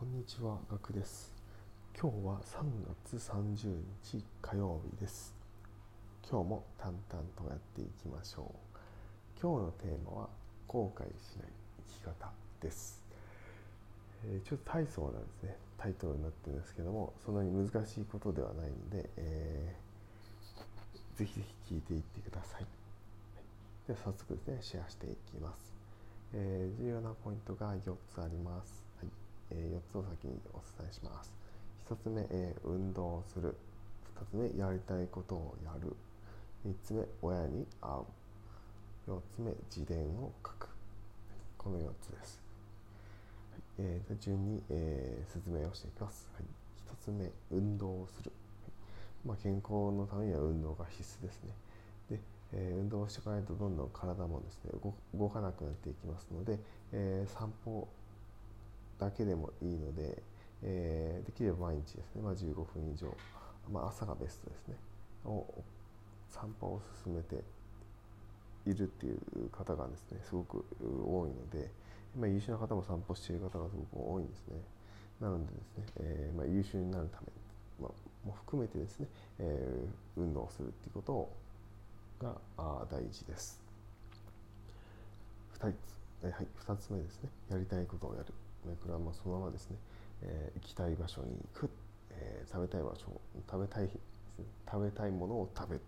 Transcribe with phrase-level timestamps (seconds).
[0.00, 1.30] こんにちは、ガクです。
[1.92, 2.64] 今日は3
[3.12, 5.34] 月30日火曜日です。
[6.26, 8.78] 今日も淡々とやっていきましょう。
[9.38, 10.28] 今日のテーマは
[10.66, 11.52] 後悔しない
[11.86, 12.32] 生き方
[12.62, 13.02] です。
[14.24, 22.54] えー、ちょっと大層なんですね、タイトルになってるんですけども、そんなに難しいことではないので、えー、ぜひぜひ聞いていってください。
[22.54, 22.64] はい、
[23.86, 25.74] では早速ですね、シェアしていきます。
[26.32, 28.79] えー、重要なポイントが4つあります。
[29.50, 31.32] え4つを先にお伝えします。
[31.88, 33.54] 1つ目、え運動をする。
[34.16, 35.94] 2つ目、やりたいことをやる。
[36.66, 37.90] 3つ目、親に会
[39.08, 39.12] う。
[39.12, 40.68] 4つ目、自伝を書く。
[41.58, 42.40] この4つです。
[43.78, 46.28] えー、順に、えー、説明をしていきます。
[46.34, 46.44] はい、
[46.90, 48.30] 1つ目、運動をする。
[49.24, 51.52] まあ、健康のためには運動が必須ですね。
[52.10, 52.20] で
[52.52, 54.72] えー、運動をしていかないとどんどん体もですね
[55.14, 56.58] 動かなくなっていきますので、
[56.92, 57.86] えー、散歩
[59.00, 60.22] だけでもいいので、
[60.62, 63.16] えー、できれば毎日ですね、まあ、15分以上、
[63.72, 64.74] まあ、朝がベストですね。
[65.24, 65.46] を
[66.28, 67.42] 散歩を進めて
[68.66, 71.68] いるっていう方がですねすごく多いので、
[72.18, 74.54] まあ、優秀な方も散歩している方がすごく多いんですね。
[75.20, 77.26] なのでですね、えー、まあ、優秀になるため、
[77.80, 79.06] まあ、も含めてですね、
[79.38, 83.60] えー、運動をするっていうことがあ大事です。
[85.58, 87.28] 2つ,、はい、2つ目ですね。
[87.50, 88.32] やりたいことをやる。
[88.64, 89.76] これはまあそのままですね、
[90.22, 91.70] えー、行きたい場所に行く、
[92.10, 93.90] えー、食べたい場所食べたいね
[94.70, 95.82] 食べたいものを食べる、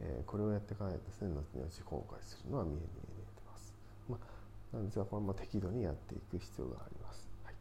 [0.00, 3.74] えー、これをやっていかないとですね後々後悔するのは見え見え見えてます、
[4.08, 7.54] まあ、なんですがこれも適度にやっていく必要があります、はい。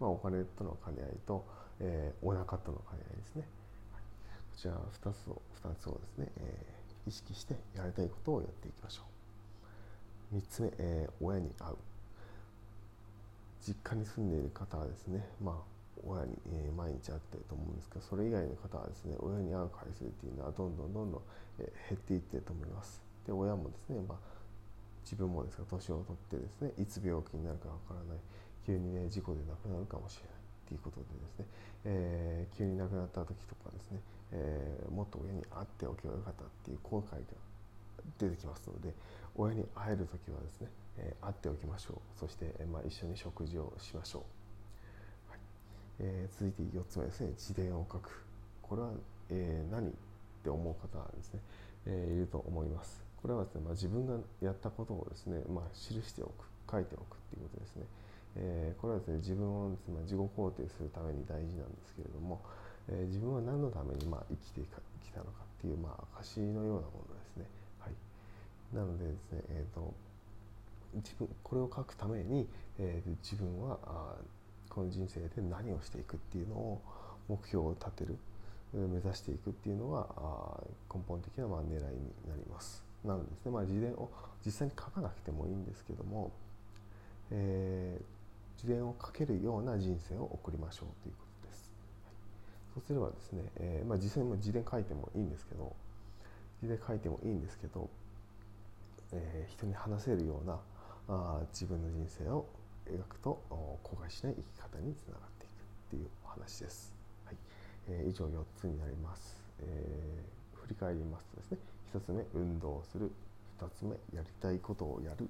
[0.00, 1.44] まあ、お金との兼ね合いと、
[1.80, 3.42] えー、お腹との兼ね合いですね、
[3.92, 4.02] はい、
[4.50, 9.02] こちら2つを2つをですね、えー、意識してやりたいことをやっていきましょ
[10.32, 10.36] う。
[10.36, 11.76] 3つ目、えー、親に会う。
[13.68, 15.54] 実家に住んでいる方はですね、まあ、
[16.00, 21.22] 親に、えー、毎日会ってると思うんですけどそれ以外の方はですね親に会う回数っていうのはどんどんどんどん、
[21.60, 23.02] えー、減っていってると思います。
[23.26, 24.18] で親もですね、まあ、
[25.04, 28.18] 自分もですが年を取ってですねいつ病気になるかわからない
[28.64, 31.44] 急にね事故で亡くなるかもしれないっていうことでですね、
[31.84, 34.00] えー、急に亡くなった時とかですね、
[34.32, 37.36] え、もっと親に会っておけばよかったっていう後悔が
[38.18, 38.94] 出てきますので
[39.36, 42.18] 親に会える時はですね、えー、会っておきましょう。
[42.18, 44.24] そして、えー、まあ、一緒に食事をしましょ
[45.28, 45.40] う、はい。
[46.00, 47.28] えー、続いて4つ目ですね。
[47.36, 48.10] 自伝を書く。
[48.62, 48.90] これは、
[49.30, 49.92] え何っ
[50.42, 51.40] て思う方はですね、
[51.86, 53.00] えいると思います。
[53.22, 56.48] これはですね、まあ、自分がやったことをですね、まあ、記しておく。
[56.70, 57.82] 書いておくっていうことですね、
[58.36, 62.44] えこれはですね自分をです、ね、まあ、自己肯定するために大事なんですけれども、
[62.92, 67.48] え自分は何のためにま生きてきたのかっていう、まあ、証のようなものですね。
[68.72, 69.94] なのでですね、えーと、
[70.94, 72.46] 自分これを書くために、
[72.78, 74.14] えー、自分はあ
[74.68, 76.82] この人生で何をしていくっていうのを
[77.28, 78.16] 目標を立てる
[78.74, 80.60] 目指していくっていうのがあ
[80.94, 81.80] 根本的なまあ狙いに
[82.28, 82.84] なります。
[83.04, 84.10] なのでですね、まあ、自伝を
[84.44, 86.32] 実際に書かなくてもいいんですけども、
[87.30, 88.04] えー、
[88.62, 91.72] 自伝を書けるような人生を送りましょうということです。
[92.04, 92.14] はい、
[92.74, 95.74] そうすればですね、えーまあ、実際に自伝書いてもいいんですけど
[96.62, 97.88] 自伝書いてもいいんですけど
[99.12, 100.58] えー、人に話せるような
[101.08, 102.46] あ自分の人生を
[102.86, 106.92] 描くと後悔しない生き方につながっていくっていうお話です。
[107.24, 107.36] はい。
[107.88, 111.58] えー、以上4つになります、えー、振り返りますとですね
[111.94, 113.10] 1つ目運動する。
[113.60, 115.28] 2つ目やりたいことをやる。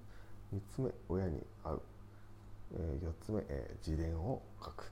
[0.55, 1.81] 3つ目親に会う、
[2.75, 4.91] えー、4つ目、えー、自伝を書く。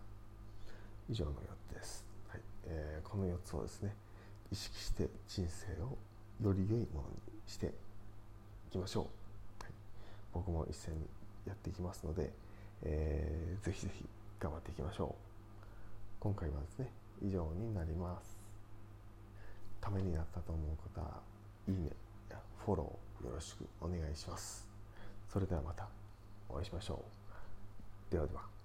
[1.09, 1.35] 以上の4
[1.71, 2.41] つです、はい。
[2.67, 3.95] えー、この4つをですね
[4.51, 5.97] 意識して人生を
[6.43, 7.73] より良いものにして
[8.77, 9.05] きましょう、
[9.65, 9.73] はい、
[10.35, 11.07] 僕も一緒に
[11.47, 12.33] やっていきますので、
[12.83, 14.05] えー、ぜひぜひ
[14.39, 15.15] 頑張っていきましょう。
[16.21, 16.91] 今回はですね
[17.23, 18.37] 以上になります。
[19.81, 21.07] ためになったと思う方
[21.69, 21.91] いいね
[22.31, 24.67] やフォローよろしくお願いします。
[25.33, 25.89] それではまた
[26.49, 27.03] お会いしましょ
[28.11, 28.13] う。
[28.13, 28.56] ではでは。